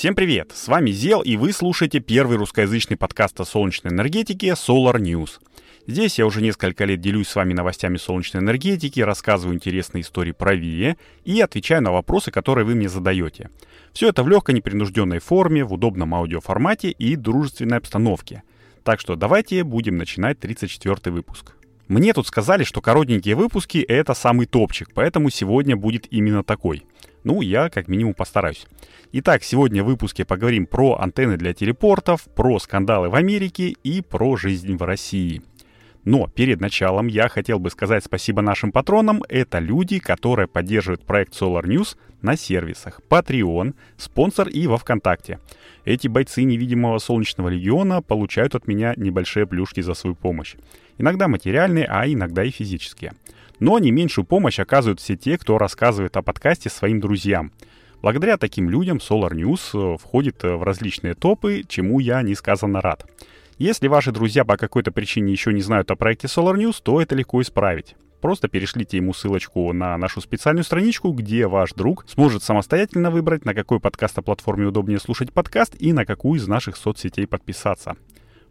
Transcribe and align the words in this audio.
Всем 0.00 0.14
привет! 0.14 0.52
С 0.54 0.66
вами 0.66 0.92
Зел, 0.92 1.20
и 1.20 1.36
вы 1.36 1.52
слушаете 1.52 2.00
первый 2.00 2.38
русскоязычный 2.38 2.96
подкаст 2.96 3.38
о 3.38 3.44
солнечной 3.44 3.92
энергетике 3.92 4.52
Solar 4.52 4.94
News. 4.94 5.32
Здесь 5.86 6.18
я 6.18 6.24
уже 6.24 6.40
несколько 6.40 6.86
лет 6.86 7.02
делюсь 7.02 7.28
с 7.28 7.34
вами 7.34 7.52
новостями 7.52 7.98
солнечной 7.98 8.42
энергетики, 8.42 9.00
рассказываю 9.00 9.54
интересные 9.54 10.00
истории 10.00 10.32
про 10.32 10.54
ВИЭ 10.54 10.96
и 11.26 11.42
отвечаю 11.42 11.82
на 11.82 11.92
вопросы, 11.92 12.30
которые 12.30 12.64
вы 12.64 12.76
мне 12.76 12.88
задаете. 12.88 13.50
Все 13.92 14.08
это 14.08 14.22
в 14.22 14.28
легкой 14.30 14.54
непринужденной 14.54 15.18
форме, 15.18 15.64
в 15.64 15.74
удобном 15.74 16.14
аудиоформате 16.14 16.92
и 16.92 17.14
дружественной 17.14 17.76
обстановке. 17.76 18.42
Так 18.84 19.00
что 19.00 19.16
давайте 19.16 19.64
будем 19.64 19.98
начинать 19.98 20.40
34 20.40 21.14
выпуск. 21.14 21.52
Мне 21.90 22.12
тут 22.12 22.28
сказали, 22.28 22.62
что 22.62 22.80
коротенькие 22.80 23.34
выпуски— 23.34 23.78
это 23.88 24.14
самый 24.14 24.46
топчик, 24.46 24.90
поэтому 24.94 25.28
сегодня 25.28 25.76
будет 25.76 26.06
именно 26.12 26.44
такой. 26.44 26.84
Ну, 27.24 27.40
я 27.40 27.68
как 27.68 27.88
минимум 27.88 28.14
постараюсь. 28.14 28.68
Итак, 29.10 29.42
сегодня 29.42 29.82
в 29.82 29.86
выпуске 29.86 30.24
поговорим 30.24 30.66
про 30.66 31.00
антенны 31.00 31.36
для 31.36 31.52
телепортов, 31.52 32.28
про 32.36 32.60
скандалы 32.60 33.08
в 33.08 33.16
Америке 33.16 33.74
и 33.82 34.02
про 34.02 34.36
жизнь 34.36 34.76
в 34.76 34.82
России. 34.84 35.42
Но 36.10 36.26
перед 36.26 36.60
началом 36.60 37.06
я 37.06 37.28
хотел 37.28 37.60
бы 37.60 37.70
сказать 37.70 38.04
спасибо 38.04 38.42
нашим 38.42 38.72
патронам. 38.72 39.22
Это 39.28 39.60
люди, 39.60 40.00
которые 40.00 40.48
поддерживают 40.48 41.02
проект 41.04 41.40
Solar 41.40 41.62
News 41.62 41.96
на 42.20 42.36
сервисах 42.36 43.00
Patreon, 43.08 43.74
спонсор 43.96 44.48
и 44.48 44.66
во 44.66 44.76
ВКонтакте. 44.76 45.38
Эти 45.84 46.08
бойцы 46.08 46.42
невидимого 46.42 46.98
Солнечного 46.98 47.48
Легиона 47.48 48.02
получают 48.02 48.56
от 48.56 48.66
меня 48.66 48.92
небольшие 48.96 49.46
плюшки 49.46 49.82
за 49.82 49.94
свою 49.94 50.16
помощь. 50.16 50.56
Иногда 50.98 51.28
материальные, 51.28 51.86
а 51.88 52.08
иногда 52.08 52.42
и 52.42 52.50
физические. 52.50 53.12
Но 53.60 53.78
не 53.78 53.92
меньшую 53.92 54.24
помощь 54.24 54.58
оказывают 54.58 54.98
все 54.98 55.14
те, 55.14 55.38
кто 55.38 55.58
рассказывает 55.58 56.16
о 56.16 56.22
подкасте 56.22 56.70
своим 56.70 56.98
друзьям. 56.98 57.52
Благодаря 58.02 58.36
таким 58.36 58.68
людям 58.68 58.96
Solar 58.96 59.30
News 59.30 59.94
э, 59.94 59.96
входит 59.96 60.42
э, 60.42 60.56
в 60.56 60.64
различные 60.64 61.14
топы, 61.14 61.62
чему 61.68 62.00
я 62.00 62.22
несказанно 62.22 62.80
рад. 62.80 63.06
Если 63.60 63.88
ваши 63.88 64.10
друзья 64.10 64.46
по 64.46 64.56
какой-то 64.56 64.90
причине 64.90 65.32
еще 65.32 65.52
не 65.52 65.60
знают 65.60 65.90
о 65.90 65.94
проекте 65.94 66.28
Solar 66.28 66.56
News, 66.56 66.76
то 66.82 66.98
это 66.98 67.14
легко 67.14 67.42
исправить. 67.42 67.94
Просто 68.22 68.48
перешлите 68.48 68.96
ему 68.96 69.12
ссылочку 69.12 69.70
на 69.74 69.98
нашу 69.98 70.22
специальную 70.22 70.64
страничку, 70.64 71.12
где 71.12 71.46
ваш 71.46 71.74
друг 71.74 72.06
сможет 72.08 72.42
самостоятельно 72.42 73.10
выбрать, 73.10 73.44
на 73.44 73.52
какой 73.52 73.78
подкаст-платформе 73.78 74.68
удобнее 74.68 74.98
слушать 74.98 75.34
подкаст 75.34 75.76
и 75.78 75.92
на 75.92 76.06
какую 76.06 76.40
из 76.40 76.48
наших 76.48 76.78
соцсетей 76.78 77.26
подписаться. 77.26 77.96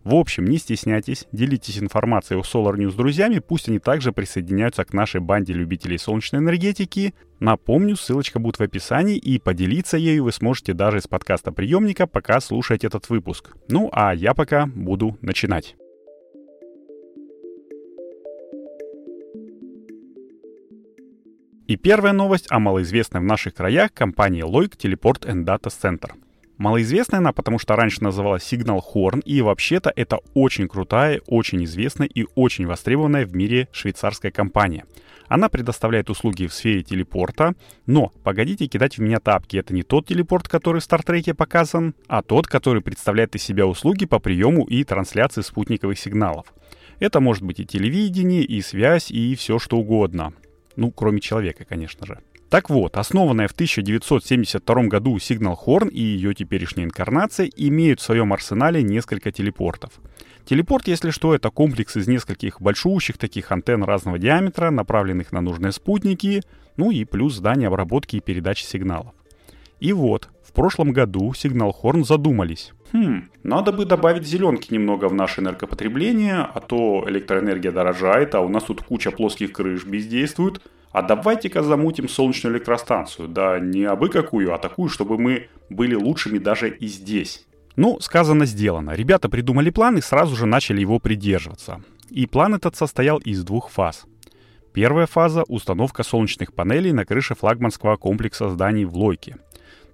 В 0.04 0.16
общем, 0.16 0.46
не 0.46 0.58
стесняйтесь, 0.58 1.28
делитесь 1.34 1.78
информацией 1.78 2.40
о 2.40 2.44
Solar 2.44 2.76
News 2.76 2.92
с 2.92 2.96
друзьями, 2.96 3.40
пусть 3.40 3.68
они 3.68 3.80
также 3.80 4.14
присоединяются 4.14 4.86
к 4.86 4.94
нашей 4.94 5.20
банде 5.20 5.54
любителей 5.54 5.98
солнечной 5.98 6.42
энергетики. 6.42 7.14
Напомню, 7.40 7.98
ссылочка 7.98 8.40
будет 8.40 8.60
в 8.60 8.64
описании, 8.64 9.18
и 9.18 9.40
поделиться 9.40 9.98
ею 9.98 10.24
вы 10.24 10.32
сможете 10.32 10.74
даже 10.74 11.00
из 11.00 11.08
подкаста 11.08 11.52
приемника, 11.52 12.08
пока 12.08 12.40
слушаете 12.40 12.88
этот 12.88 13.10
выпуск. 13.10 13.56
Ну 13.68 13.90
а 13.92 14.14
я 14.16 14.34
пока 14.34 14.68
буду 14.68 15.18
начинать. 15.22 15.76
И 21.68 21.76
первая 21.76 22.14
новость 22.14 22.48
о 22.50 22.60
малоизвестной 22.60 23.20
в 23.20 23.26
наших 23.26 23.54
краях 23.54 23.94
компании 23.94 24.44
Loic 24.44 24.76
Teleport 24.76 25.28
and 25.28 25.46
Data 25.46 25.68
Center– 25.70 26.14
Малоизвестная 26.60 27.20
она, 27.20 27.32
потому 27.32 27.58
что 27.58 27.78
раньше 27.78 28.04
называлась 28.04 28.44
Signal 28.44 28.82
Horn, 28.94 29.22
и 29.24 29.42
вообще-то 29.42 29.94
это 29.96 30.20
очень 30.34 30.68
крутая, 30.68 31.22
очень 31.26 31.64
известная 31.64 32.08
и 32.08 32.26
очень 32.36 32.68
востребованная 32.68 33.26
в 33.26 33.34
мире 33.34 33.70
швейцарская 33.72 34.30
компания. 34.30 34.84
Она 35.30 35.48
предоставляет 35.48 36.10
услуги 36.10 36.48
в 36.48 36.54
сфере 36.54 36.84
телепорта, 36.84 37.54
но 37.86 38.12
погодите 38.24 38.68
кидать 38.68 38.98
в 38.98 39.02
меня 39.02 39.22
тапки, 39.22 39.56
это 39.56 39.74
не 39.74 39.84
тот 39.84 40.08
телепорт, 40.08 40.50
который 40.50 40.82
в 40.82 40.84
Стартреке 40.84 41.34
показан, 41.34 41.96
а 42.10 42.22
тот, 42.22 42.48
который 42.48 42.82
представляет 42.82 43.36
из 43.36 43.44
себя 43.44 43.66
услуги 43.66 44.06
по 44.06 44.20
приему 44.20 44.66
и 44.66 44.84
трансляции 44.84 45.42
спутниковых 45.42 45.98
сигналов. 45.98 46.54
Это 47.00 47.22
может 47.22 47.44
быть 47.44 47.62
и 47.62 47.66
телевидение, 47.66 48.44
и 48.44 48.62
связь, 48.62 49.12
и 49.12 49.34
все 49.36 49.60
что 49.60 49.78
угодно. 49.78 50.34
Ну, 50.76 50.92
кроме 50.92 51.22
человека, 51.22 51.64
конечно 51.64 52.06
же. 52.06 52.20
Так 52.50 52.72
вот, 52.72 52.98
основанная 52.98 53.48
в 53.48 53.52
1972 53.52 54.84
году 54.86 55.18
Signal 55.18 55.56
Horn 55.64 55.90
и 55.90 56.02
ее 56.02 56.34
теперешняя 56.34 56.88
инкарнация 56.88 57.48
имеют 57.56 58.00
в 58.00 58.04
своем 58.04 58.34
арсенале 58.34 58.82
несколько 58.82 59.32
телепортов. 59.32 59.92
Телепорт, 60.46 60.88
если 60.88 61.12
что, 61.12 61.36
это 61.36 61.52
комплекс 61.52 61.96
из 61.96 62.08
нескольких 62.08 62.60
большущих 62.60 63.20
таких 63.20 63.52
антенн 63.52 63.84
разного 63.84 64.18
диаметра, 64.18 64.72
направленных 64.72 65.32
на 65.32 65.42
нужные 65.42 65.72
спутники, 65.72 66.42
ну 66.76 66.90
и 66.90 67.06
плюс 67.06 67.36
здание 67.36 67.68
обработки 67.68 68.16
и 68.16 68.20
передачи 68.20 68.64
сигналов. 68.64 69.14
И 69.80 69.94
вот, 69.94 70.30
в 70.44 70.52
прошлом 70.52 70.92
году 70.92 71.32
Signal 71.34 71.72
Horn 71.84 72.04
задумались. 72.04 72.72
Хм, 72.92 73.30
надо 73.44 73.72
бы 73.72 73.86
добавить 73.86 74.26
зеленки 74.26 74.74
немного 74.74 75.10
в 75.10 75.14
наше 75.14 75.42
энергопотребление, 75.42 76.38
а 76.42 76.60
то 76.60 77.04
электроэнергия 77.08 77.72
дорожает, 77.72 78.36
а 78.36 78.42
у 78.42 78.50
нас 78.50 78.64
тут 78.64 78.82
куча 78.82 79.12
плоских 79.12 79.52
крыш 79.52 79.86
бездействует– 79.86 80.62
а 80.92 81.02
давайте-ка 81.04 81.62
замутим 81.62 82.10
солнечную 82.10 82.56
электростанцию. 82.56 83.28
Да 83.28 83.60
не 83.60 83.84
абы 83.84 84.10
какую, 84.10 84.54
а 84.54 84.58
такую, 84.58 84.90
чтобы 84.90 85.18
мы 85.18 85.48
были 85.70 85.96
лучшими 85.96 86.40
даже 86.40 86.70
и 86.70 86.88
здесь. 86.88 87.46
Ну, 87.76 88.00
сказано, 88.00 88.46
сделано. 88.46 88.92
Ребята 88.92 89.30
придумали 89.30 89.70
план 89.70 89.98
и 89.98 90.02
сразу 90.02 90.36
же 90.36 90.46
начали 90.46 90.82
его 90.82 91.00
придерживаться. 91.00 91.82
И 92.10 92.26
план 92.26 92.56
этот 92.56 92.76
состоял 92.76 93.20
из 93.20 93.44
двух 93.44 93.70
фаз. 93.70 94.06
Первая 94.74 95.06
фаза– 95.06 95.44
установка 95.48 96.04
солнечных 96.04 96.54
панелей 96.54 96.92
на 96.92 97.06
крыше 97.06 97.36
флагманского 97.36 97.96
комплекса 97.96 98.50
зданий 98.50 98.86
в 98.86 98.96
Лойке. 98.96 99.38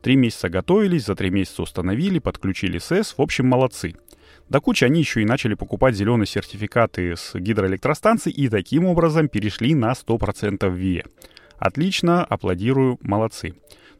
Три 0.01 0.15
месяца 0.15 0.49
готовились, 0.49 1.05
за 1.05 1.15
три 1.15 1.29
месяца 1.29 1.63
установили, 1.63 2.19
подключили 2.19 2.77
СЭС, 2.77 3.15
в 3.17 3.21
общем, 3.21 3.47
молодцы. 3.47 3.95
До 4.49 4.61
кучи 4.61 4.83
они 4.83 4.99
еще 4.99 5.21
и 5.21 5.25
начали 5.25 5.55
покупать 5.55 5.95
зеленые 5.95 6.27
сертификаты 6.27 7.15
с 7.15 7.33
гидроэлектростанций 7.33 8.31
и 8.31 8.47
таким 8.47 8.85
образом 8.85 9.27
перешли 9.27 9.73
на 9.73 9.93
100% 9.93 10.69
ВИЭ. 10.69 11.03
Отлично, 11.57 12.23
аплодирую, 12.23 12.99
молодцы. 13.01 13.55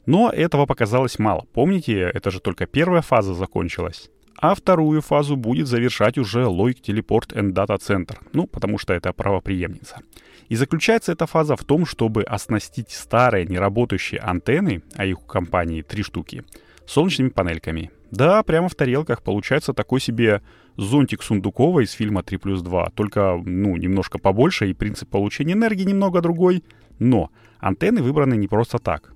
Но 0.05 0.29
этого 0.29 0.67
показалось 0.67 1.17
мало. 1.17 1.45
Помните, 1.53 1.99
это 1.99 2.29
же 2.29 2.39
только 2.39 2.67
первая 2.67 3.01
фаза 3.01 3.33
закончилась. 3.33 4.11
А 4.37 4.53
вторую 4.53 5.01
фазу 5.01 5.35
будет 5.35 5.67
завершать 5.67 6.17
уже 6.17 6.43
Loic 6.43 6.81
Teleport 6.81 7.33
and 7.33 7.53
Data 7.53 7.77
Center, 7.79 8.17
ну, 8.33 8.45
потому 8.47 8.77
что 8.77 8.93
это 8.93 9.13
правоприемница. 9.13 10.01
И 10.49 10.55
заключается 10.55 11.11
эта 11.11 11.25
фаза 11.25 11.55
в 11.55 11.63
том, 11.63 11.85
чтобы 11.85 12.23
оснастить 12.23 12.91
старые 12.91 13.45
неработающие 13.45 14.19
антенны, 14.19 14.83
а 14.95 15.05
их 15.05 15.21
у 15.21 15.25
компании 15.25 15.81
три 15.81 16.03
штуки, 16.03 16.43
солнечными 16.85 17.29
панельками. 17.29 17.91
Да, 18.11 18.43
прямо 18.43 18.69
в 18.69 18.75
тарелках 18.75 19.23
получается 19.23 19.73
такой 19.73 19.99
себе 19.99 20.41
зонтик 20.77 21.23
Сундукова 21.23 21.81
из 21.81 21.91
фильма 21.91 22.23
3 22.23 22.37
плюс 22.37 22.61
2, 22.61 22.91
только, 22.95 23.41
ну, 23.43 23.75
немножко 23.75 24.19
побольше, 24.19 24.69
и 24.69 24.73
принцип 24.73 25.09
получения 25.09 25.53
энергии 25.53 25.83
немного 25.83 26.21
другой. 26.21 26.63
Но 26.99 27.31
антенны 27.59 28.01
выбраны 28.01 28.35
не 28.35 28.47
просто 28.47 28.77
так. 28.77 29.13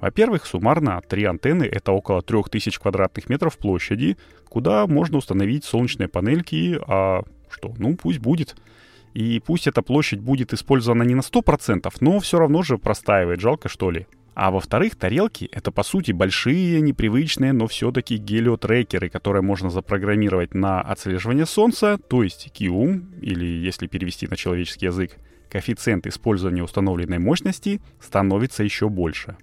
Во-первых, 0.00 0.44
суммарно 0.44 1.00
три 1.08 1.24
антенны— 1.24 1.64
это 1.72 1.92
около 1.92 2.20
3000 2.20 2.78
квадратных 2.78 3.28
метров 3.30 3.56
площади, 3.56 4.18
куда 4.48 4.86
можно 4.86 5.18
установить 5.18 5.64
солнечные 5.64 6.08
панельки, 6.08 6.78
а 6.86 7.22
что, 7.48 7.74
ну, 7.78 7.96
пусть 7.96 8.18
будет. 8.18 8.56
И 9.16 9.40
пусть 9.40 9.66
эта 9.66 9.80
площадь 9.80 10.20
будет 10.20 10.52
использована 10.52 11.02
не 11.02 11.14
на 11.14 11.22
100%, 11.22 11.90
но 12.00 12.20
все 12.20 12.38
равно 12.38 12.62
же 12.62 12.76
простаивает, 12.76 13.40
жалко 13.40 13.70
что 13.70 13.90
ли. 13.90 14.06
А 14.34 14.50
во-вторых, 14.50 14.94
тарелки— 14.94 15.48
это, 15.52 15.72
по 15.72 15.82
сути, 15.82 16.12
большие, 16.12 16.82
непривычные, 16.82 17.54
но 17.54 17.66
все-таки 17.66 18.18
гелиотрекеры, 18.18 19.08
которые 19.08 19.40
можно 19.40 19.70
запрограммировать 19.70 20.52
на 20.52 20.82
отслеживание 20.82 21.46
Солнца, 21.46 21.96
то 21.96 22.22
есть 22.22 22.50
QUM, 22.54 23.18
или, 23.22 23.46
если 23.46 23.86
перевести 23.86 24.28
на 24.28 24.36
человеческий 24.36 24.84
язык, 24.84 25.16
коэффициент 25.48 26.06
использования 26.06 26.62
установленной 26.62 27.18
мощности 27.18 27.80
становится 28.02 28.64
еще 28.64 28.90
больше. 28.90 29.38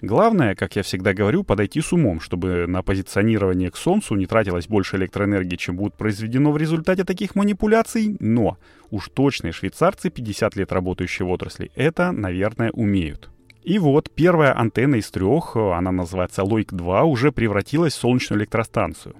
Главное, 0.00 0.54
как 0.54 0.76
я 0.76 0.82
всегда 0.82 1.14
говорю, 1.14 1.44
подойти 1.44 1.80
с 1.80 1.92
умом, 1.92 2.20
чтобы 2.20 2.66
на 2.66 2.82
позиционирование 2.82 3.70
к 3.70 3.76
Солнцу 3.76 4.14
не 4.16 4.26
тратилось 4.26 4.66
больше 4.66 4.96
электроэнергии, 4.96 5.56
чем 5.56 5.76
будет 5.76 5.94
произведено 5.94 6.52
в 6.52 6.56
результате 6.56 7.04
таких 7.04 7.34
манипуляций, 7.34 8.16
но 8.20 8.58
уж 8.90 9.08
точные 9.08 9.52
швейцарцы, 9.52 10.10
50 10.10 10.56
лет 10.56 10.72
работающие 10.72 11.26
в 11.26 11.30
отрасли, 11.30 11.70
это, 11.74 12.12
наверное, 12.12 12.70
умеют. 12.72 13.30
И 13.62 13.78
вот 13.78 14.10
первая 14.14 14.52
антенна 14.58 14.96
из 14.96 15.10
трех, 15.10 15.56
она 15.56 15.90
называется 15.90 16.42
Loic-2, 16.42 17.04
уже 17.04 17.32
превратилась 17.32 17.94
в 17.94 17.98
солнечную 17.98 18.40
электростанцию. 18.40 19.16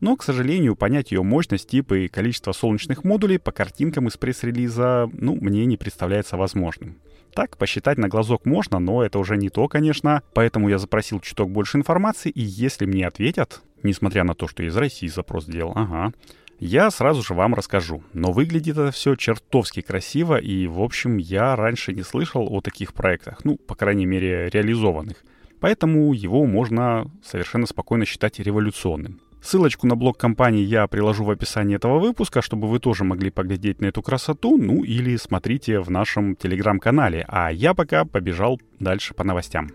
Но, 0.00 0.16
к 0.16 0.24
сожалению, 0.24 0.74
понять 0.74 1.12
ее 1.12 1.22
мощность, 1.22 1.68
тип 1.70 1.92
и 1.92 2.08
количество 2.08 2.50
солнечных 2.50 3.04
модулей 3.04 3.38
по 3.38 3.52
картинкам 3.52 4.08
из 4.08 4.16
пресс-релиза, 4.16 5.08
ну, 5.12 5.36
мне 5.40 5.64
не 5.64 5.76
представляется 5.76 6.36
возможным. 6.36 6.96
Так, 7.34 7.56
посчитать 7.58 7.98
на 7.98 8.08
глазок 8.08 8.46
можно, 8.46 8.78
но 8.78 9.04
это 9.04 9.18
уже 9.18 9.36
не 9.36 9.50
то, 9.50 9.66
конечно. 9.66 10.22
Поэтому 10.34 10.68
я 10.68 10.78
запросил 10.78 11.18
чуток 11.18 11.50
больше 11.50 11.76
информации, 11.78 12.30
и 12.30 12.40
если 12.40 12.86
мне 12.86 13.06
ответят, 13.06 13.62
несмотря 13.82 14.22
на 14.22 14.34
то, 14.34 14.46
что 14.46 14.62
я 14.62 14.68
из 14.68 14.76
России 14.76 15.08
запрос 15.08 15.44
сделал, 15.44 15.72
ага, 15.74 16.12
я 16.60 16.90
сразу 16.92 17.22
же 17.22 17.34
вам 17.34 17.54
расскажу. 17.54 18.04
Но 18.12 18.30
выглядит 18.30 18.78
это 18.78 18.92
все 18.92 19.16
чертовски 19.16 19.80
красиво, 19.80 20.36
и, 20.36 20.68
в 20.68 20.80
общем, 20.80 21.16
я 21.16 21.56
раньше 21.56 21.92
не 21.92 22.02
слышал 22.02 22.46
о 22.48 22.60
таких 22.60 22.94
проектах, 22.94 23.44
ну, 23.44 23.56
по 23.56 23.74
крайней 23.74 24.06
мере, 24.06 24.48
реализованных. 24.48 25.24
Поэтому 25.58 26.12
его 26.12 26.44
можно 26.44 27.10
совершенно 27.24 27.66
спокойно 27.66 28.04
считать 28.04 28.38
революционным. 28.38 29.20
Ссылочку 29.44 29.86
на 29.86 29.94
блог 29.94 30.16
компании 30.16 30.64
я 30.64 30.86
приложу 30.86 31.22
в 31.22 31.30
описании 31.30 31.76
этого 31.76 31.98
выпуска, 31.98 32.40
чтобы 32.40 32.66
вы 32.66 32.78
тоже 32.78 33.04
могли 33.04 33.28
поглядеть 33.28 33.78
на 33.82 33.86
эту 33.86 34.00
красоту, 34.00 34.56
ну 34.56 34.82
или 34.82 35.16
смотрите 35.16 35.80
в 35.80 35.90
нашем 35.90 36.34
телеграм-канале. 36.34 37.26
А 37.28 37.52
я 37.52 37.74
пока 37.74 38.06
побежал 38.06 38.58
дальше 38.80 39.12
по 39.12 39.22
новостям. 39.22 39.70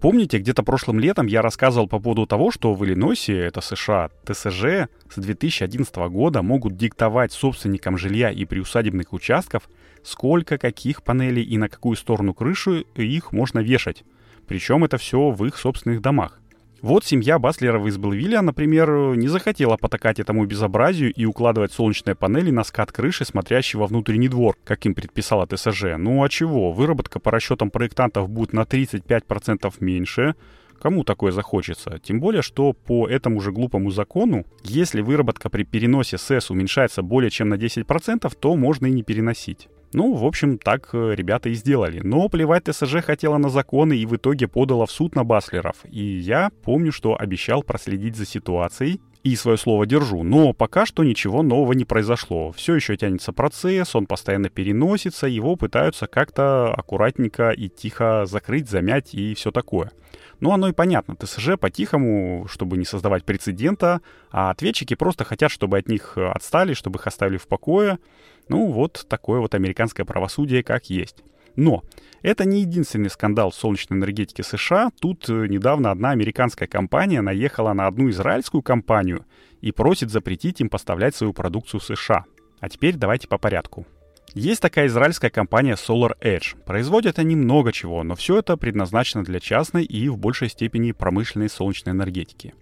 Помните, 0.00 0.38
где-то 0.38 0.64
прошлым 0.64 0.98
летом 0.98 1.28
я 1.28 1.40
рассказывал 1.40 1.86
по 1.86 2.00
поводу 2.00 2.26
того, 2.26 2.50
что 2.50 2.74
в 2.74 2.84
Иллинойсе, 2.84 3.38
это 3.38 3.60
США, 3.60 4.10
ТСЖ 4.26 4.88
с 5.08 5.16
2011 5.16 5.94
года 6.10 6.42
могут 6.42 6.76
диктовать 6.76 7.32
собственникам 7.32 7.96
жилья 7.96 8.32
и 8.32 8.44
приусадебных 8.44 9.12
участков, 9.12 9.70
сколько 10.02 10.58
каких 10.58 11.04
панелей 11.04 11.44
и 11.44 11.56
на 11.58 11.68
какую 11.68 11.94
сторону 11.94 12.34
крыши 12.34 12.86
их 12.96 13.30
можно 13.30 13.60
вешать. 13.60 14.02
Причем 14.46 14.84
это 14.84 14.98
все 14.98 15.30
в 15.30 15.44
их 15.44 15.56
собственных 15.56 16.00
домах. 16.00 16.40
Вот 16.84 17.02
семья 17.02 17.38
Баслеров 17.38 17.86
из 17.86 17.96
Белвилля, 17.96 18.42
например, 18.42 19.16
не 19.16 19.26
захотела 19.26 19.78
потакать 19.78 20.20
этому 20.20 20.44
безобразию 20.44 21.14
и 21.14 21.24
укладывать 21.24 21.72
солнечные 21.72 22.14
панели 22.14 22.50
на 22.50 22.62
скат 22.62 22.92
крыши, 22.92 23.24
смотрящий 23.24 23.78
во 23.78 23.86
внутренний 23.86 24.28
двор, 24.28 24.58
как 24.64 24.84
им 24.84 24.94
предписала 24.94 25.46
ТСЖ. 25.46 25.96
Ну 25.96 26.22
а 26.22 26.28
чего? 26.28 26.72
Выработка 26.72 27.20
по 27.20 27.30
расчетам 27.30 27.70
проектантов 27.70 28.28
будет 28.28 28.52
на 28.52 28.64
35% 28.64 29.72
меньше. 29.80 30.34
Кому 30.78 31.04
такое 31.04 31.32
захочется? 31.32 31.98
Тем 32.04 32.20
более, 32.20 32.42
что 32.42 32.74
по 32.74 33.08
этому 33.08 33.40
же 33.40 33.50
глупому 33.50 33.90
закону, 33.90 34.44
если 34.62 35.00
выработка 35.00 35.48
при 35.48 35.62
переносе 35.62 36.18
СЭС 36.18 36.50
уменьшается 36.50 37.00
более 37.00 37.30
чем 37.30 37.48
на 37.48 37.54
10%, 37.54 38.30
то 38.38 38.56
можно 38.56 38.84
и 38.84 38.90
не 38.90 39.02
переносить. 39.02 39.68
Ну, 39.94 40.12
в 40.14 40.26
общем, 40.26 40.58
так 40.58 40.90
э, 40.92 41.14
ребята 41.14 41.48
и 41.48 41.54
сделали. 41.54 42.00
Но 42.02 42.28
плевать 42.28 42.64
ТСЖ 42.64 42.96
хотела 42.96 43.38
на 43.38 43.48
законы 43.48 43.96
и 43.96 44.06
в 44.06 44.16
итоге 44.16 44.48
подала 44.48 44.86
в 44.86 44.90
суд 44.90 45.14
на 45.14 45.22
Баслеров. 45.22 45.76
И 45.88 46.02
я 46.04 46.50
помню, 46.64 46.90
что 46.90 47.16
обещал 47.18 47.62
проследить 47.62 48.16
за 48.16 48.26
ситуацией 48.26 49.00
и 49.22 49.36
свое 49.36 49.56
слово 49.56 49.86
держу. 49.86 50.24
Но 50.24 50.52
пока 50.52 50.84
что 50.84 51.04
ничего 51.04 51.42
нового 51.42 51.72
не 51.72 51.84
произошло. 51.84 52.50
Все 52.52 52.74
еще 52.74 52.96
тянется 52.96 53.32
процесс, 53.32 53.94
он 53.94 54.06
постоянно 54.06 54.50
переносится, 54.50 55.28
его 55.28 55.54
пытаются 55.54 56.08
как-то 56.08 56.74
аккуратненько 56.74 57.50
и 57.50 57.68
тихо 57.68 58.26
закрыть, 58.26 58.68
замять 58.68 59.14
и 59.14 59.34
все 59.34 59.52
такое. 59.52 59.92
Ну, 60.40 60.52
оно 60.52 60.68
и 60.68 60.72
понятно. 60.72 61.16
ТСЖ 61.16 61.56
по-тихому, 61.58 62.46
чтобы 62.48 62.76
не 62.76 62.84
создавать 62.84 63.24
прецедента, 63.24 64.00
а 64.30 64.50
ответчики 64.50 64.94
просто 64.94 65.24
хотят, 65.24 65.50
чтобы 65.50 65.78
от 65.78 65.88
них 65.88 66.16
отстали, 66.16 66.74
чтобы 66.74 66.98
их 66.98 67.06
оставили 67.06 67.38
в 67.38 67.46
покое. 67.46 67.98
Ну, 68.48 68.70
вот 68.70 69.06
такое 69.08 69.40
вот 69.40 69.54
американское 69.54 70.04
правосудие 70.04 70.62
как 70.62 70.90
есть. 70.90 71.22
Но 71.56 71.84
это 72.22 72.44
не 72.44 72.60
единственный 72.60 73.10
скандал 73.10 73.50
в 73.50 73.54
солнечной 73.54 73.98
энергетике 73.98 74.42
США. 74.42 74.90
Тут 75.00 75.28
э, 75.28 75.46
недавно 75.46 75.90
одна 75.90 76.10
американская 76.10 76.66
компания 76.66 77.20
наехала 77.20 77.72
на 77.72 77.86
одну 77.86 78.10
израильскую 78.10 78.62
компанию 78.62 79.24
и 79.60 79.70
просит 79.72 80.10
запретить 80.10 80.60
им 80.60 80.68
поставлять 80.68 81.14
свою 81.14 81.32
продукцию 81.32 81.80
в 81.80 81.84
США. 81.84 82.24
А 82.60 82.68
теперь 82.68 82.96
давайте 82.96 83.28
по 83.28 83.38
порядку. 83.38 83.86
Есть 84.34 84.60
такая 84.60 84.88
израильская 84.88 85.30
компания 85.30 85.74
Solar 85.74 86.18
Edge. 86.20 86.56
Производят 86.64 87.20
они 87.20 87.36
много 87.36 87.70
чего, 87.72 88.02
но 88.02 88.16
все 88.16 88.40
это 88.40 88.56
предназначено 88.56 89.22
для 89.22 89.38
частной 89.38 89.84
и 89.84 90.08
в 90.08 90.18
большей 90.18 90.48
степени 90.48 90.90
промышленной 90.90 91.48
солнечной 91.48 91.94
энергетики. 91.94 92.52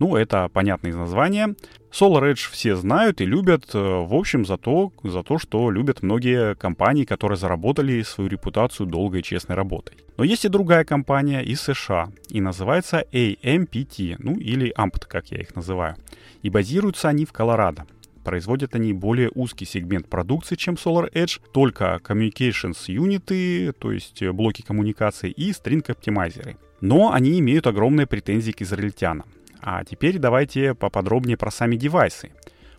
Ну, 0.00 0.16
это 0.16 0.50
понятно 0.52 0.88
из 0.88 0.96
названия. 0.96 1.54
Solar 1.92 2.32
Edge 2.32 2.50
все 2.50 2.74
знают 2.74 3.20
и 3.20 3.24
любят, 3.24 3.72
э, 3.72 3.78
в 3.78 4.12
общем, 4.14 4.44
за 4.44 4.56
то, 4.56 4.90
за 5.04 5.22
то, 5.22 5.38
что 5.38 5.70
любят 5.70 6.02
многие 6.02 6.56
компании, 6.56 7.04
которые 7.04 7.38
заработали 7.38 8.02
свою 8.02 8.28
репутацию 8.28 8.88
долгой 8.88 9.20
и 9.20 9.22
честной 9.22 9.54
работой. 9.54 9.98
Но 10.16 10.24
есть 10.24 10.44
и 10.44 10.48
другая 10.48 10.84
компания 10.84 11.40
из 11.40 11.60
США, 11.60 12.08
и 12.30 12.40
называется 12.40 13.04
AMPT, 13.12 14.16
ну 14.18 14.34
или 14.34 14.74
AMPT, 14.76 15.06
как 15.06 15.30
я 15.30 15.38
их 15.38 15.54
называю. 15.54 15.94
И 16.42 16.50
базируются 16.50 17.08
они 17.08 17.24
в 17.26 17.32
Колорадо. 17.32 17.86
Производят 18.24 18.74
они 18.74 18.92
более 18.92 19.30
узкий 19.34 19.64
сегмент 19.64 20.08
продукции, 20.08 20.54
чем 20.54 20.74
Solar 20.74 21.12
Edge, 21.12 21.40
только 21.52 22.00
Communications 22.04 22.76
юниты, 22.86 23.72
то 23.72 23.90
есть 23.90 24.22
блоки 24.28 24.62
коммуникации 24.62 25.30
и 25.30 25.50
String 25.50 25.90
оптимайзеры. 25.90 26.56
Но 26.80 27.12
они 27.12 27.38
имеют 27.40 27.66
огромные 27.66 28.06
претензии 28.06 28.52
к 28.52 28.62
израильтянам. 28.62 29.26
А 29.60 29.84
теперь 29.84 30.18
давайте 30.18 30.74
поподробнее 30.74 31.36
про 31.36 31.50
сами 31.50 31.76
девайсы. 31.76 32.32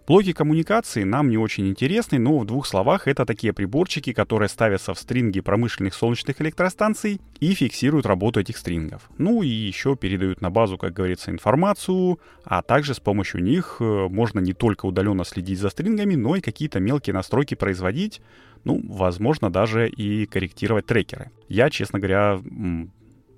Блоки 0.06 0.34
коммуникации 0.34 1.04
нам 1.04 1.30
не 1.30 1.38
очень 1.38 1.70
интересны, 1.70 2.20
но 2.20 2.38
в 2.38 2.46
двух 2.46 2.68
словах 2.68 3.08
это 3.08 3.26
такие 3.26 3.54
приборчики, 3.54 4.12
которые 4.12 4.50
ставятся 4.50 4.94
в 4.94 5.00
стринги 5.00 5.40
промышленных 5.40 5.94
солнечных 5.94 6.42
электростанций 6.42 7.22
и 7.40 7.54
фиксируют 7.54 8.06
работу 8.06 8.42
этих 8.42 8.58
стрингов. 8.58 9.10
Ну 9.18 9.44
и 9.44 9.48
еще 9.48 9.96
передают 9.96 10.42
на 10.42 10.50
базу, 10.50 10.78
как 10.78 10.92
говорится, 10.92 11.32
информацию, 11.32 12.20
а 12.44 12.62
также 12.62 12.94
с 12.96 13.00
помощью 13.00 13.42
них 13.42 13.78
э, 13.80 14.08
можно 14.10 14.42
не 14.42 14.52
только 14.52 14.88
удаленно 14.88 15.24
следить 15.24 15.60
за 15.60 15.70
стрингами, 15.70 16.16
но 16.16 16.36
и 16.36 16.42
какие-то 16.42 16.82
мелкие 16.82 17.14
настройки 17.14 17.56
производить, 17.56 18.22
ну, 18.66 18.82
возможно, 18.86 19.50
даже 19.50 19.88
и 19.88 20.26
корректировать 20.26 20.86
трекеры. 20.86 21.32
Я, 21.48 21.70
честно 21.70 22.00
говоря, 22.00 22.42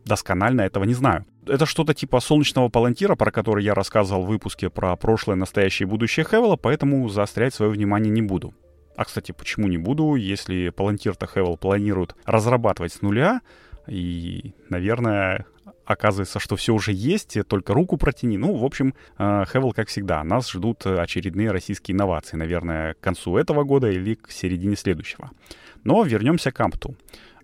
досконально 0.06 0.62
этого 0.62 0.84
не 0.84 0.94
знаю. 0.94 1.26
Это 1.46 1.66
что-то 1.66 1.94
типа 1.94 2.20
солнечного 2.20 2.70
палантира, 2.70 3.16
про 3.16 3.32
который 3.32 3.64
я 3.64 3.74
рассказывал 3.74 4.24
в 4.24 4.28
выпуске 4.28 4.70
про 4.70 4.96
прошлое, 4.96 5.36
настоящее 5.36 5.88
и 5.88 5.90
будущее 5.90 6.26
Хевела, 6.26 6.56
поэтому 6.56 7.08
заострять 7.10 7.54
свое 7.54 7.72
внимание 7.72 8.12
не 8.12 8.22
буду. 8.22 8.54
А, 8.96 9.04
кстати, 9.04 9.32
почему 9.32 9.68
не 9.68 9.78
буду, 9.78 10.16
если 10.16 10.70
палантир-то 10.70 11.28
Хевел 11.28 11.58
планирует 11.58 12.16
разрабатывать 12.26 12.94
с 12.94 13.02
нуля, 13.02 13.42
и, 13.88 14.54
наверное, 14.70 15.46
оказывается, 15.86 16.40
что 16.40 16.56
все 16.56 16.74
уже 16.74 16.92
есть, 16.94 17.38
только 17.48 17.74
руку 17.74 17.98
протяни. 17.98 18.38
Ну, 18.38 18.56
в 18.56 18.64
общем, 18.64 18.96
Хевел, 19.18 19.74
как 19.74 19.90
всегда, 19.90 20.24
нас 20.24 20.50
ждут 20.50 20.86
очередные 20.86 21.52
российские 21.52 21.94
инновации, 21.94 22.38
наверное, 22.38 22.94
к 22.96 23.00
концу 23.02 23.38
этого 23.38 23.64
года 23.64 23.92
или 23.92 24.16
к 24.16 24.32
середине 24.32 24.76
следующего. 24.76 25.30
Но 25.84 26.02
вернемся 26.04 26.52
к 26.52 26.60
Ампту. 26.60 26.96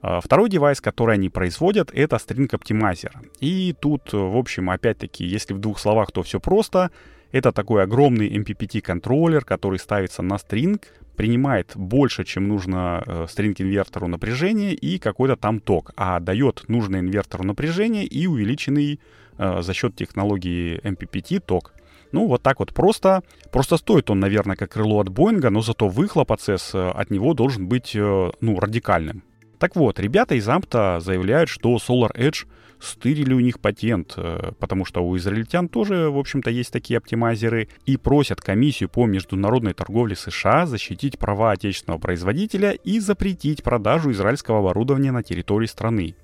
А, 0.01 0.19
второй 0.19 0.49
девайс, 0.49 0.81
который 0.81 1.15
они 1.15 1.29
производят, 1.29 1.91
это 1.93 2.15
String 2.15 2.49
Optimizer. 2.49 3.11
И 3.39 3.75
тут, 3.79 4.13
в 4.13 4.37
общем, 4.37 4.69
опять-таки, 4.69 5.25
если 5.25 5.53
в 5.53 5.59
двух 5.59 5.79
словах, 5.79 6.11
то 6.11 6.23
все 6.23 6.39
просто. 6.39 6.91
Это 7.31 7.51
такой 7.51 7.83
огромный 7.83 8.29
MPPT-контроллер, 8.37 9.45
который 9.45 9.79
ставится 9.79 10.21
на 10.21 10.37
стринг, 10.37 10.81
принимает 11.15 11.71
больше, 11.75 12.23
чем 12.25 12.47
нужно 12.47 13.03
э, 13.05 13.25
стринг-инвертору 13.29 14.07
напряжения 14.07 14.73
и 14.73 14.97
какой-то 14.97 15.37
там 15.37 15.59
ток, 15.59 15.91
а 15.95 16.19
дает 16.19 16.63
нужное 16.67 16.99
инвертору 16.99 17.43
напряжение 17.45 18.05
и 18.05 18.27
увеличенный 18.27 18.99
э, 19.37 19.61
за 19.61 19.73
счет 19.73 19.95
технологии 19.95 20.81
MPPT 20.81 21.39
ток. 21.39 21.73
Ну, 22.11 22.27
вот 22.27 22.43
так 22.43 22.59
вот 22.59 22.73
просто. 22.73 23.23
Просто 23.51 23.77
стоит 23.77 24.09
он, 24.09 24.19
наверное, 24.19 24.57
как 24.57 24.71
крыло 24.71 24.99
от 24.99 25.09
Боинга, 25.09 25.49
но 25.49 25.61
зато 25.61 25.87
выхлоп 25.87 26.27
процесс 26.27 26.71
э, 26.73 26.89
от 26.89 27.11
него 27.11 27.33
должен 27.33 27.67
быть, 27.67 27.95
э, 27.95 28.31
ну, 28.41 28.59
радикальным. 28.59 29.23
Так 29.61 29.75
вот, 29.75 29.99
ребята 29.99 30.33
из 30.33 30.49
Ампта 30.49 30.99
заявляют, 31.01 31.47
что 31.47 31.75
Solar 31.75 32.11
Edge 32.15 32.47
стырили 32.79 33.31
у 33.31 33.39
них 33.39 33.59
патент, 33.59 34.15
э, 34.17 34.53
потому 34.57 34.85
что 34.85 35.05
у 35.05 35.15
израильтян 35.17 35.69
тоже, 35.69 36.09
в 36.09 36.17
общем-то, 36.17 36.49
есть 36.49 36.73
такие 36.73 36.97
оптимайзеры, 36.97 37.69
и 37.85 37.95
просят 37.95 38.41
комиссию 38.41 38.89
по 38.89 39.05
международной 39.05 39.75
торговле 39.75 40.15
США 40.15 40.65
защитить 40.65 41.19
права 41.19 41.51
отечественного 41.51 41.99
производителя 41.99 42.71
и 42.71 42.99
запретить 42.99 43.61
продажу 43.61 44.09
израильского 44.09 44.61
оборудования 44.61 45.11
на 45.11 45.21
территории 45.21 45.67
страны. 45.67 46.15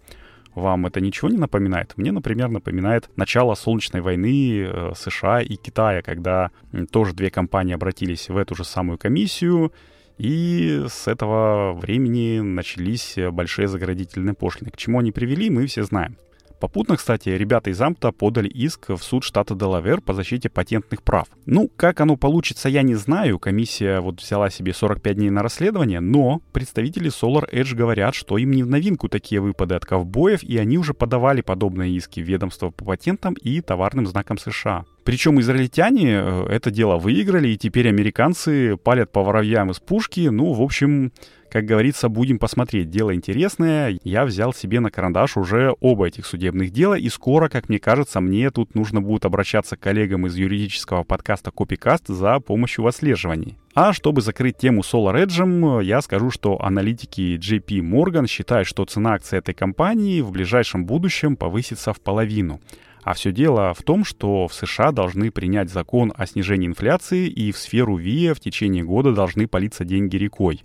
Вам 0.56 0.88
это 0.88 1.00
ничего 1.00 1.30
не 1.30 1.38
напоминает? 1.38 1.94
Мне, 1.96 2.12
например, 2.12 2.50
напоминает 2.50 3.08
начало 3.18 3.54
Солнечной 3.54 4.02
войны 4.02 4.64
э, 4.64 4.94
США 4.96 5.42
и 5.42 5.58
Китая, 5.58 6.02
когда 6.02 6.50
тоже 6.90 7.14
две 7.14 7.30
компании 7.30 7.76
обратились 7.76 8.30
в 8.30 8.36
эту 8.36 8.56
же 8.56 8.64
самую 8.64 8.98
комиссию, 8.98 9.72
и 10.18 10.86
с 10.88 11.08
этого 11.08 11.74
времени 11.74 12.40
начались 12.40 13.16
большие 13.32 13.68
заградительные 13.68 14.34
пошлины. 14.34 14.72
К 14.72 14.78
чему 14.78 15.00
они 15.00 15.12
привели, 15.12 15.50
мы 15.50 15.68
все 15.68 15.84
знаем. 15.84 16.18
Попутно, 16.60 16.98
кстати, 16.98 17.30
ребята 17.30 17.70
из 17.70 17.80
Ампта 17.80 18.12
подали 18.12 18.48
иск 18.48 18.90
в 18.90 18.98
суд 18.98 19.24
штата 19.24 19.54
Делавер 19.54 20.02
по 20.02 20.14
защите 20.14 20.50
патентных 20.50 21.04
прав. 21.04 21.28
Ну, 21.46 21.70
как 21.76 22.02
оно 22.02 22.18
получится, 22.18 22.68
я 22.68 22.82
не 22.82 22.96
знаю. 22.96 23.38
Комиссия 23.38 24.00
вот 24.00 24.22
взяла 24.22 24.50
себе 24.50 24.74
45 24.74 25.16
дней 25.16 25.30
на 25.30 25.44
расследование, 25.44 26.00
но 26.00 26.42
представители 26.54 27.12
Solar 27.12 27.48
Edge 27.52 27.76
говорят, 27.76 28.16
что 28.16 28.40
им 28.40 28.52
не 28.52 28.64
в 28.64 28.68
новинку 28.68 29.08
такие 29.08 29.40
выпады 29.40 29.76
от 29.76 29.86
ковбоев, 29.86 30.44
и 30.44 30.58
они 30.58 30.80
уже 30.80 30.96
подавали 30.96 31.42
подобные 31.42 31.92
иски 31.92 32.22
в 32.22 32.28
ведомство 32.28 32.72
по 32.72 32.86
патентам 32.86 33.36
и 33.36 33.62
товарным 33.62 34.08
знакам 34.08 34.40
США. 34.40 34.86
Причем 35.08 35.40
израильтяне 35.40 36.20
э, 36.22 36.48
это 36.50 36.70
дело 36.70 36.98
выиграли, 36.98 37.48
и 37.48 37.58
теперь 37.58 37.88
американцы 37.88 38.76
палят 38.76 39.10
по 39.10 39.24
воробьям 39.24 39.72
из 39.72 39.80
пушки. 39.80 40.28
Ну, 40.28 40.52
в 40.52 40.62
общем, 40.62 41.14
как 41.50 41.64
говорится, 41.64 42.10
будем 42.10 42.40
посмотреть. 42.40 42.90
Дело 42.90 43.16
интересное. 43.16 43.98
Я 44.04 44.26
взял 44.26 44.54
себе 44.54 44.82
на 44.82 44.92
карандаш 44.92 45.38
уже 45.38 45.74
оба 45.80 46.10
этих 46.10 46.26
судебных 46.26 46.72
дела, 46.72 46.96
и 46.96 47.08
скоро, 47.08 47.48
как 47.48 47.70
мне 47.70 47.80
кажется, 47.80 48.20
мне 48.20 48.52
тут 48.52 48.76
нужно 48.76 49.00
будет 49.00 49.24
обращаться 49.24 49.78
к 49.78 49.80
коллегам 49.80 50.28
из 50.28 50.36
юридического 50.36 51.06
подкаста 51.06 51.52
Copycast 51.56 52.14
за 52.14 52.42
помощью 52.42 52.84
в 52.84 52.88
отслеживании. 52.88 53.58
А 53.76 53.94
чтобы 53.94 54.20
закрыть 54.20 54.58
тему 54.58 54.82
Solar 54.82 55.26
Edge, 55.26 55.86
я 55.86 56.02
скажу, 56.02 56.32
что 56.32 56.62
аналитики 56.62 57.40
JP 57.40 57.80
Morgan 57.80 58.28
считают, 58.28 58.68
что 58.68 58.84
цена 58.84 59.14
акций 59.14 59.40
этой 59.40 59.54
компании 59.54 60.20
в 60.20 60.32
ближайшем 60.32 60.86
будущем 60.86 61.38
повысится 61.38 61.94
в 61.94 62.02
половину. 62.02 62.60
А 63.04 63.14
все 63.14 63.32
дело 63.32 63.74
в 63.74 63.84
том, 63.84 64.04
что 64.04 64.48
в 64.48 64.54
США 64.54 64.92
должны 64.92 65.32
принять 65.32 65.70
закон 65.70 66.14
о 66.16 66.26
снижении 66.26 66.68
инфляции, 66.68 67.28
и 67.28 67.52
в 67.52 67.58
сферу 67.58 67.98
ВИА 67.98 68.34
в 68.34 68.40
течение 68.40 68.84
года 68.84 69.14
должны 69.14 69.48
политься 69.48 69.86
деньги 69.86 70.18
рекой. 70.18 70.64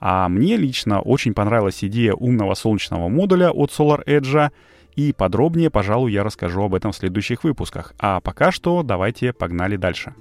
А 0.00 0.28
мне 0.28 0.56
лично 0.56 1.00
очень 1.00 1.34
понравилась 1.34 1.84
идея 1.84 2.14
умного 2.14 2.54
солнечного 2.54 3.08
модуля 3.08 3.50
от 3.50 3.70
Solar 3.70 4.04
Edge, 4.06 4.50
и 4.96 5.12
подробнее, 5.12 5.70
пожалуй, 5.70 6.12
я 6.12 6.24
расскажу 6.24 6.62
об 6.64 6.74
этом 6.74 6.92
в 6.92 6.96
следующих 6.96 7.44
выпусках. 7.44 7.94
А 7.98 8.20
пока 8.20 8.50
что 8.50 8.82
давайте 8.82 9.32
погнали 9.32 9.76
дальше. 9.76 10.14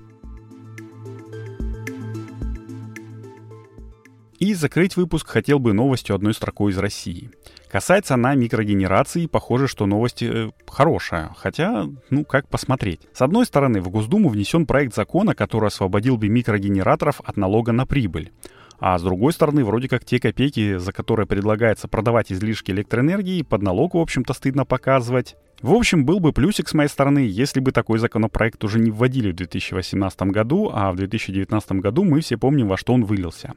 И 4.39 4.53
закрыть 4.53 4.95
выпуск 4.95 5.27
хотел 5.27 5.59
бы 5.59 5.73
новостью 5.73 6.15
одной 6.15 6.33
строкой 6.33 6.71
из 6.71 6.77
России. 6.77 7.29
Касается 7.69 8.13
она 8.13 8.35
микрогенерации, 8.35 9.25
похоже, 9.25 9.67
что 9.67 9.85
новость 9.85 10.23
э, 10.23 10.51
хорошая, 10.65 11.35
хотя, 11.37 11.87
ну, 12.09 12.23
как 12.23 12.47
посмотреть. 12.47 13.01
С 13.13 13.21
одной 13.21 13.45
стороны, 13.45 13.81
в 13.81 13.89
Госдуму 13.89 14.29
внесен 14.29 14.65
проект 14.65 14.95
закона, 14.95 15.35
который 15.35 15.67
освободил 15.67 16.15
бы 16.15 16.29
микрогенераторов 16.29 17.19
от 17.19 17.35
налога 17.35 17.73
на 17.73 17.85
прибыль. 17.85 18.31
А 18.79 18.97
с 18.97 19.03
другой 19.03 19.33
стороны, 19.33 19.65
вроде 19.65 19.89
как 19.89 20.05
те 20.05 20.21
копейки, 20.21 20.77
за 20.77 20.93
которые 20.93 21.27
предлагается 21.27 21.89
продавать 21.89 22.31
излишки 22.31 22.71
электроэнергии, 22.71 23.41
под 23.41 23.61
налог, 23.61 23.93
в 23.93 23.97
общем-то, 23.97 24.33
стыдно 24.33 24.63
показывать. 24.63 25.35
В 25.61 25.73
общем, 25.73 26.05
был 26.05 26.21
бы 26.21 26.31
плюсик 26.31 26.69
с 26.69 26.73
моей 26.73 26.87
стороны, 26.87 27.19
если 27.19 27.59
бы 27.59 27.73
такой 27.73 27.99
законопроект 27.99 28.63
уже 28.63 28.79
не 28.79 28.89
вводили 28.89 29.31
в 29.31 29.35
2018 29.35 30.21
году, 30.23 30.71
а 30.73 30.93
в 30.93 30.95
2019 30.95 31.73
году 31.73 32.05
мы 32.05 32.21
все 32.21 32.37
помним, 32.37 32.69
во 32.69 32.77
что 32.77 32.93
он 32.93 33.03
вылился. 33.03 33.53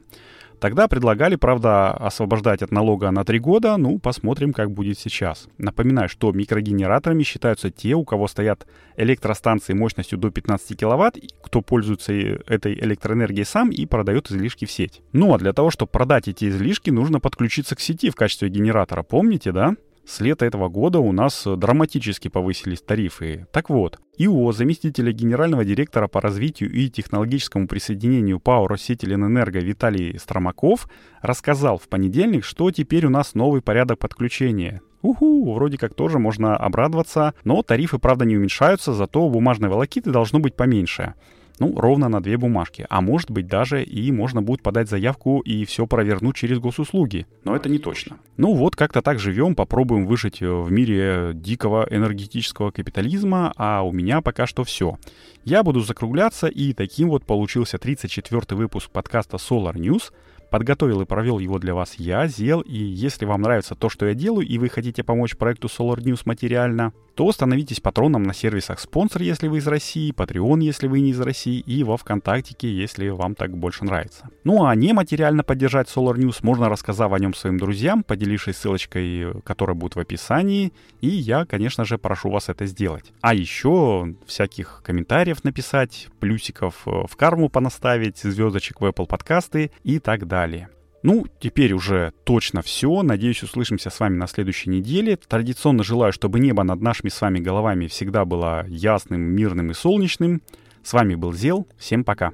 Тогда 0.63 0.87
предлагали, 0.87 1.35
правда, 1.35 1.91
освобождать 1.91 2.61
от 2.61 2.71
налога 2.71 3.11
на 3.11 3.25
3 3.25 3.37
года, 3.39 3.75
ну, 3.75 3.99
посмотрим, 3.99 4.53
как 4.53 4.71
будет 4.71 4.97
сейчас. 4.97 5.49
Напоминаю, 5.57 6.07
что 6.07 6.31
микрогенераторами 6.31 7.23
считаются 7.23 7.69
те, 7.69 7.95
у 7.95 8.05
кого 8.05 8.29
стоят 8.29 8.65
электростанции 8.95 9.73
мощностью 9.73 10.17
до 10.17 10.31
15 10.31 10.79
киловатт, 10.79 11.17
кто 11.43 11.61
пользуется 11.61 12.13
этой 12.13 12.75
электроэнергией 12.75 13.43
сам 13.43 13.71
и 13.71 13.85
продает 13.85 14.31
излишки 14.31 14.63
в 14.63 14.71
сеть. 14.71 15.01
Ну, 15.11 15.33
а 15.33 15.37
для 15.37 15.51
того, 15.51 15.69
чтобы 15.69 15.91
продать 15.91 16.29
эти 16.29 16.47
излишки, 16.47 16.91
нужно 16.91 17.19
подключиться 17.19 17.75
к 17.75 17.81
сети 17.81 18.09
в 18.09 18.15
качестве 18.15 18.47
генератора, 18.47 19.03
помните, 19.03 19.51
да? 19.51 19.75
С 20.05 20.19
лета 20.19 20.45
этого 20.45 20.67
года 20.67 20.99
у 20.99 21.13
нас 21.13 21.43
драматически 21.45 22.27
повысились 22.27 22.81
тарифы. 22.81 23.47
Так 23.53 23.69
вот, 23.69 23.99
ИО, 24.17 24.51
заместителя 24.51 25.13
генерального 25.13 25.63
директора 25.63 26.07
по 26.07 26.19
развитию 26.19 26.71
и 26.71 26.89
технологическому 26.89 27.67
присоединению 27.67 28.39
ПАО 28.41 28.67
Россетеленэнерго 28.67 29.59
Виталий 29.59 30.19
Стромаков 30.19 30.89
рассказал 31.21 31.77
в 31.77 31.87
понедельник, 31.87 32.43
что 32.43 32.69
теперь 32.71 33.05
у 33.05 33.09
нас 33.09 33.33
новый 33.33 33.61
порядок 33.61 33.99
подключения. 33.99 34.81
Уху, 35.01 35.53
вроде 35.53 35.77
как 35.77 35.93
тоже 35.93 36.19
можно 36.19 36.57
обрадоваться, 36.57 37.33
но 37.45 37.61
тарифы, 37.61 37.97
правда, 37.97 38.25
не 38.25 38.35
уменьшаются, 38.35 38.93
зато 38.93 39.29
бумажной 39.29 39.69
волокиты 39.69 40.11
должно 40.11 40.39
быть 40.39 40.55
поменьше 40.55 41.13
ну, 41.59 41.73
ровно 41.75 42.09
на 42.09 42.21
две 42.21 42.37
бумажки. 42.37 42.85
А 42.89 43.01
может 43.01 43.31
быть 43.31 43.47
даже 43.47 43.83
и 43.83 44.11
можно 44.11 44.41
будет 44.41 44.61
подать 44.61 44.89
заявку 44.89 45.39
и 45.39 45.65
все 45.65 45.87
провернуть 45.87 46.35
через 46.35 46.59
госуслуги. 46.59 47.25
Но 47.43 47.55
это 47.55 47.69
не 47.69 47.79
точно. 47.79 48.17
Ну 48.37 48.53
вот, 48.53 48.75
как-то 48.75 49.01
так 49.01 49.19
живем, 49.19 49.55
попробуем 49.55 50.05
выжить 50.05 50.41
э, 50.41 50.49
в 50.49 50.71
мире 50.71 51.31
дикого 51.33 51.87
энергетического 51.89 52.71
капитализма, 52.71 53.53
а 53.55 53.83
у 53.83 53.91
меня 53.91 54.21
пока 54.21 54.47
что 54.47 54.63
все. 54.63 54.97
Я 55.45 55.63
буду 55.63 55.81
закругляться, 55.81 56.47
и 56.47 56.73
таким 56.73 57.09
вот 57.09 57.25
получился 57.25 57.77
34 57.77 58.41
выпуск 58.57 58.89
подкаста 58.89 59.37
Solar 59.37 59.73
News— 59.73 60.11
Подготовил 60.53 61.01
и 61.01 61.05
провел 61.05 61.39
его 61.39 61.57
для 61.57 61.73
вас 61.73 61.95
я, 61.95 62.27
Зел, 62.27 62.61
и 62.61 62.77
если 62.77 63.25
вам 63.25 63.41
нравится 63.41 63.73
то, 63.73 63.89
что 63.89 64.05
я 64.05 64.13
делаю, 64.13 64.45
и 64.45 64.59
вы 64.59 64.69
хотите 64.69 65.03
помочь 65.03 65.35
проекту 65.35 65.67
Solar 65.67 65.97
News 65.97 66.21
материально, 66.25 66.93
то 67.15 67.31
становитесь 67.31 67.79
патроном 67.79 68.21
на 68.21 68.35
сервисах 68.35 68.79
спонсор, 68.79 69.23
если 69.23 69.47
вы 69.47 69.57
из 69.57 69.67
России, 69.67 70.13
Patreon, 70.13 70.61
если 70.61 70.87
вы 70.87 70.99
не 70.99 71.09
из 71.09 71.19
России, 71.19 71.59
и 71.59 71.83
во 71.83 71.97
Вконтактике, 71.97 72.71
если 72.71 73.09
вам 73.09 73.33
так 73.33 73.57
больше 73.57 73.83
нравится. 73.83 74.29
Ну 74.43 74.65
а 74.65 74.75
не 74.75 74.93
материально 74.93 75.43
поддержать 75.43 75.87
Solar 75.87 76.17
News 76.17 76.37
можно, 76.41 76.69
рассказав 76.69 77.13
о 77.13 77.19
нем 77.19 77.33
своим 77.33 77.57
друзьям, 77.57 78.03
поделившись 78.03 78.57
ссылочкой, 78.57 79.41
которая 79.41 79.75
будет 79.75 79.95
в 79.95 79.99
описании, 79.99 80.71
и 81.01 81.07
я, 81.07 81.45
конечно 81.45 81.83
же, 81.83 81.97
прошу 81.97 82.29
вас 82.29 82.49
это 82.49 82.67
сделать. 82.67 83.11
А 83.21 83.33
еще 83.33 84.13
всяких 84.27 84.83
комментариев 84.85 85.43
написать, 85.43 86.09
плюсиков 86.19 86.83
э, 86.85 86.91
в 87.09 87.15
карму 87.15 87.49
понаставить, 87.49 88.19
звездочек 88.19 88.81
в 88.81 88.85
Apple 88.85 89.07
подкасты 89.07 89.71
и 89.83 89.97
так 89.97 90.27
далее 90.27 90.42
далее. 90.43 90.69
Ну, 91.03 91.25
теперь 91.39 91.73
уже 91.73 92.13
точно 92.23 92.61
все. 92.61 93.01
Надеюсь, 93.01 93.43
услышимся 93.43 93.89
с 93.89 93.99
вами 93.99 94.15
на 94.15 94.27
следующей 94.27 94.69
неделе. 94.69 95.17
Традиционно 95.17 95.83
желаю, 95.83 96.13
чтобы 96.13 96.39
небо 96.39 96.63
над 96.63 96.81
нашими 96.81 97.09
с 97.09 97.19
вами 97.21 97.39
головами 97.39 97.87
всегда 97.87 98.23
было 98.23 98.65
ясным, 98.67 99.21
мирным 99.21 99.71
и 99.71 99.73
солнечным. 99.73 100.41
С 100.83 100.93
вами 100.93 101.15
был 101.15 101.33
Зел. 101.33 101.67
Всем 101.77 102.03
пока. 102.03 102.31